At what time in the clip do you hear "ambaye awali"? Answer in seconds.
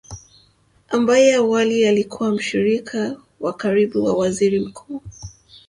0.89-1.87